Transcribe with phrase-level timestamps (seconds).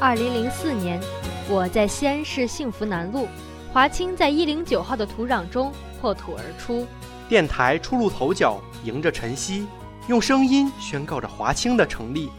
[0.00, 1.00] 二零零四年，
[1.48, 3.26] 我在西安市幸福南路，
[3.72, 6.86] 华清在一零九号的土壤中破土而出。
[7.28, 9.66] 电台初露头角，迎着晨曦，
[10.06, 12.30] 用声音宣告着华清的成立。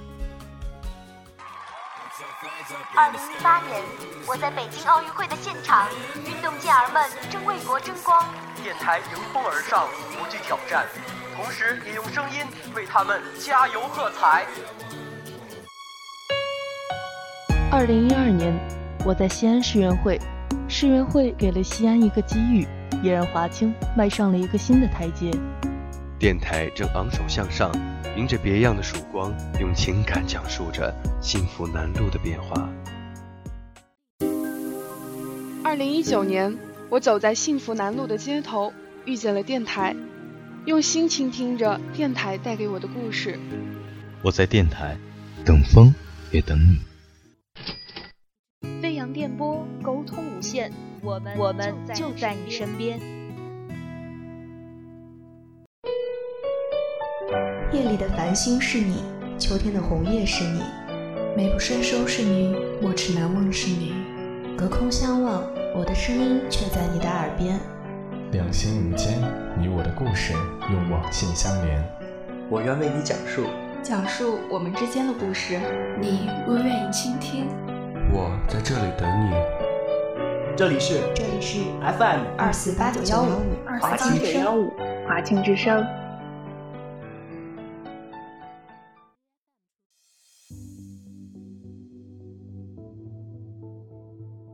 [2.96, 3.84] 二零一八年，
[4.26, 5.90] 我在北京奥运会的现场，
[6.26, 8.26] 运动健儿们正为国争光。
[8.64, 10.86] 电台迎风而上，不惧挑战，
[11.36, 14.46] 同时也用声音为他们加油喝彩。
[17.72, 18.52] 二零一二年，
[19.06, 20.20] 我在西安世园会，
[20.68, 22.68] 世园会给了西安一个机遇，
[23.04, 25.30] 也让华清迈上了一个新的台阶。
[26.18, 27.72] 电台正昂首向上，
[28.18, 32.68] 迎着别样的曙光，用情感讲述着幸福南路的变化。
[35.64, 36.58] 二零一九年，
[36.90, 38.74] 我走在幸福南路的街头，
[39.06, 39.96] 遇见了电台，
[40.66, 43.38] 用心倾听着电台带给我的故事。
[44.24, 44.98] 我在电台，
[45.46, 45.94] 等风
[46.32, 46.89] 也等你。
[49.00, 50.70] 飞扬电波，沟通无限，
[51.02, 53.00] 我们我们就在你身边。
[57.72, 59.06] 夜里的繁星是你，
[59.38, 60.62] 秋天的红叶是你，
[61.34, 63.94] 美不胜收是你，莫齿难忘是你。
[64.58, 67.58] 隔空相望，我的声音却在你的耳边。
[68.34, 69.18] 两心无间，
[69.58, 70.34] 你我的故事
[70.70, 71.82] 用网线相连。
[72.50, 73.46] 我愿为你讲述，
[73.82, 75.58] 讲述我们之间的故事，
[76.02, 77.48] 你若愿意倾听。
[78.12, 79.34] 我在这里等你。
[80.58, 83.30] 这里是这里是 FM 二四八九幺五
[83.80, 84.72] 华清九幺五
[85.08, 85.86] 华清之声。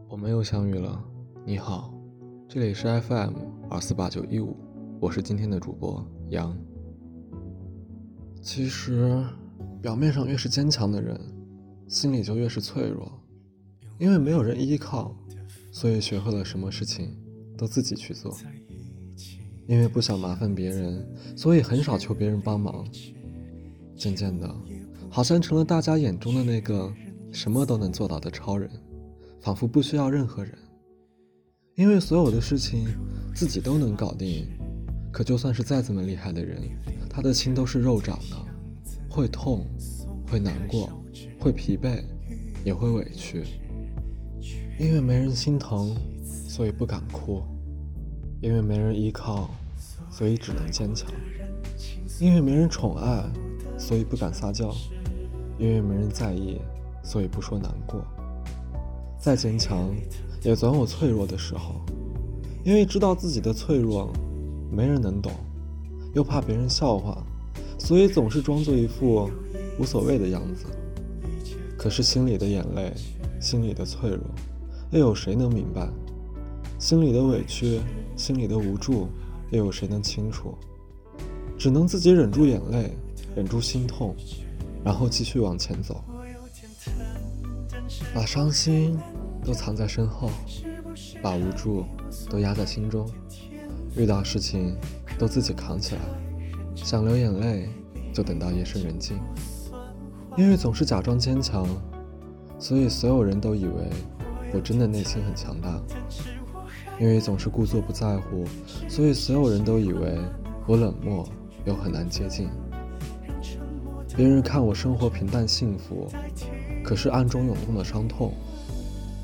[0.09, 1.01] 我们又相遇了，
[1.45, 1.93] 你好，
[2.49, 3.33] 这里是 FM
[3.69, 4.57] 二四八九一五，
[4.99, 6.53] 我是今天的主播杨。
[8.41, 9.23] 其实，
[9.81, 11.17] 表面上越是坚强的人，
[11.87, 13.09] 心里就越是脆弱。
[13.97, 15.15] 因为没有人依靠，
[15.71, 17.15] 所以学会了什么事情
[17.57, 18.35] 都自己去做。
[19.67, 22.85] 因为不想麻烦别人，所以很少求别人帮忙。
[23.95, 24.53] 渐渐的，
[25.09, 26.93] 好像成了大家眼中的那个
[27.31, 28.69] 什么都能做到的超人，
[29.39, 30.53] 仿佛不需要任何人。
[31.75, 32.85] 因为所有的事情
[33.33, 34.47] 自己都能搞定。
[35.11, 36.61] 可就算是再怎么厉害的人，
[37.09, 38.35] 他的心都是肉长的，
[39.09, 39.65] 会痛，
[40.29, 40.91] 会难过，
[41.39, 42.03] 会疲惫，
[42.65, 43.45] 也会委屈。
[44.77, 45.95] 因为没人心疼，
[46.47, 47.41] 所以不敢哭；
[48.41, 49.49] 因为没人依靠，
[50.11, 51.09] 所以只能坚强；
[52.19, 53.23] 因为没人宠爱，
[53.77, 54.75] 所以不敢撒娇；
[55.57, 56.59] 因为没人在意，
[57.01, 58.03] 所以不说难过。
[59.17, 59.95] 再坚强，
[60.43, 61.75] 也总有脆弱的时候。
[62.65, 64.11] 因为知道自己的脆弱，
[64.69, 65.31] 没人能懂，
[66.13, 67.25] 又怕别人笑话，
[67.79, 69.29] 所以总是装作一副
[69.79, 70.65] 无所谓的样子。
[71.77, 72.91] 可是心里的眼泪，
[73.39, 74.19] 心里的脆弱。
[74.91, 75.89] 又有谁能明白？
[76.77, 77.79] 心里的委屈，
[78.15, 79.07] 心里的无助，
[79.49, 80.53] 又有谁能清楚？
[81.57, 82.91] 只能自己忍住眼泪，
[83.35, 84.15] 忍住心痛，
[84.83, 86.03] 然后继续往前走。
[88.13, 88.97] 把伤心
[89.43, 90.29] 都藏在身后，
[91.21, 91.85] 把无助
[92.29, 93.09] 都压在心中。
[93.95, 94.75] 遇到事情
[95.17, 96.01] 都自己扛起来，
[96.75, 97.69] 想流眼泪
[98.13, 99.17] 就等到夜深人静。
[100.37, 101.65] 因为总是假装坚强，
[102.59, 103.89] 所以所有人都以为。
[104.55, 105.81] 我真的内心很强大，
[106.97, 108.45] 因为总是故作不在乎，
[108.87, 110.17] 所以所有人都以为
[110.65, 111.27] 我冷漠
[111.65, 112.47] 又很难接近。
[114.15, 116.07] 别人看我生活平淡幸福，
[116.85, 118.31] 可是暗中涌动的伤痛，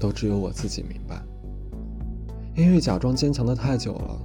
[0.02, 1.24] 都只有我自己明白。
[2.54, 4.20] 因为假装坚强的太久了，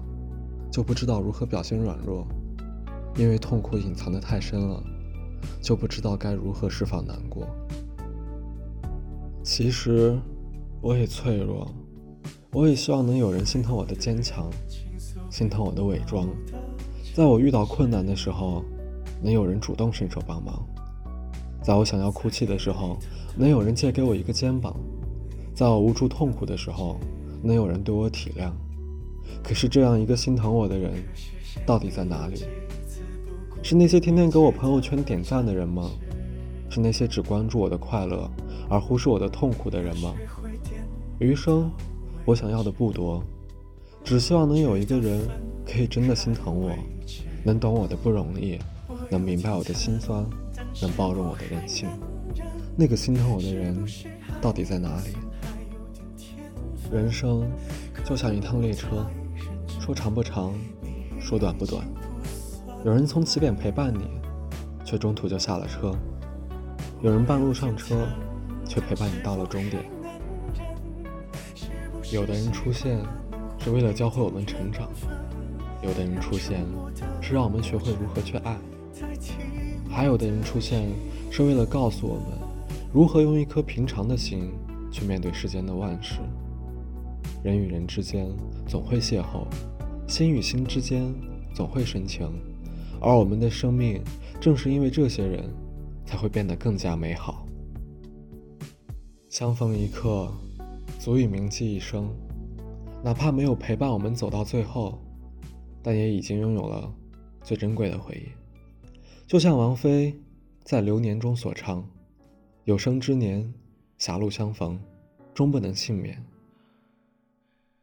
[0.72, 2.26] 就不知道如何表现软弱；
[3.16, 4.82] 因为痛苦隐藏的太深了，
[5.62, 7.46] 就不知道该如何释放难过。
[9.44, 10.18] 其实。
[10.86, 11.68] 我也脆弱，
[12.52, 14.48] 我也希望能有人心疼我的坚强，
[15.28, 16.28] 心疼我的伪装，
[17.12, 18.62] 在我遇到困难的时候，
[19.20, 20.64] 能有人主动伸手帮忙；
[21.60, 22.96] 在我想要哭泣的时候，
[23.36, 24.74] 能有人借给我一个肩膀；
[25.52, 27.00] 在我无助痛苦的时候，
[27.42, 28.52] 能有人对我体谅。
[29.42, 30.92] 可是这样一个心疼我的人，
[31.66, 32.44] 到底在哪里？
[33.60, 35.90] 是那些天天给我朋友圈点赞的人吗？
[36.70, 38.30] 是那些只关注我的快乐
[38.68, 40.14] 而忽视我的痛苦的人吗？
[41.18, 41.70] 余生，
[42.26, 43.24] 我想要的不多，
[44.04, 45.18] 只希望能有一个人
[45.64, 46.70] 可以真的心疼我，
[47.42, 48.58] 能懂我的不容易，
[49.10, 50.22] 能明白我的心酸，
[50.82, 51.88] 能包容我的任性。
[52.76, 53.82] 那个心疼我的人
[54.42, 55.16] 到底在哪里？
[56.92, 57.50] 人生
[58.04, 59.06] 就像一趟列车，
[59.80, 60.52] 说长不长，
[61.18, 61.82] 说短不短。
[62.84, 64.06] 有人从起点陪伴你，
[64.84, 65.96] 却中途就下了车；
[67.00, 68.06] 有人半路上车，
[68.66, 69.82] 却陪伴你到了终点。
[72.12, 72.98] 有的人出现
[73.58, 74.88] 是为了教会我们成长，
[75.82, 76.64] 有的人出现
[77.20, 78.56] 是让我们学会如何去爱，
[79.90, 80.88] 还有的人出现
[81.30, 82.38] 是为了告诉我们
[82.92, 84.52] 如何用一颗平常的心
[84.92, 86.20] 去面对世间的万事。
[87.42, 88.28] 人与人之间
[88.68, 89.46] 总会邂逅，
[90.06, 91.12] 心与心之间
[91.54, 92.28] 总会深情，
[93.00, 94.00] 而我们的生命
[94.40, 95.44] 正是因为这些人，
[96.04, 97.46] 才会变得更加美好。
[99.28, 100.32] 相逢一刻，
[101.06, 102.12] 足以铭记一生。
[103.00, 105.00] 哪怕没有陪伴我们走到最后，
[105.80, 106.92] 但也已经拥有了
[107.44, 108.32] 最珍贵的回忆。
[109.24, 110.12] 就像王菲
[110.64, 111.88] 在《流年》中所唱
[112.66, 113.54] ：“有生之年，
[113.98, 114.76] 狭路相逢，
[115.32, 116.20] 终不能幸免。”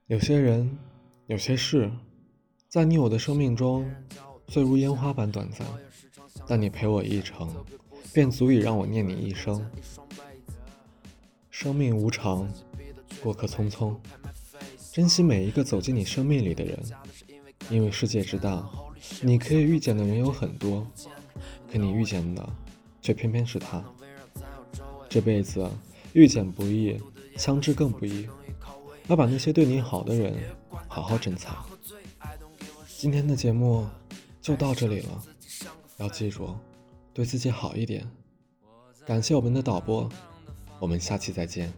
[0.08, 0.78] 有些人，
[1.28, 1.90] 有些事，
[2.68, 3.90] 在你我的生命中，
[4.50, 5.66] 虽如烟花般短暂，
[6.46, 7.50] 但你陪我一程，
[8.14, 9.66] 便足以让我念你一生。
[11.50, 12.50] 生命无常，
[13.24, 13.96] 过客匆匆，
[14.92, 16.78] 珍惜每一个走进你生命里的人，
[17.70, 18.70] 因为世界之大，
[19.22, 20.86] 你可以遇见的人有很多，
[21.72, 22.46] 可你遇见的，
[23.02, 23.82] 却偏偏是他。
[25.08, 25.66] 这辈子
[26.12, 27.00] 遇见不易，
[27.38, 28.28] 相知更不易。
[29.08, 30.36] 要把那些对你好的人
[30.90, 31.66] 好好珍藏。
[32.86, 33.88] 今天的节目
[34.42, 35.24] 就到这里了，
[35.98, 36.54] 要记住
[37.14, 38.06] 对自己好一点。
[39.06, 40.10] 感谢我们的导播，
[40.80, 41.72] 我们下期再见。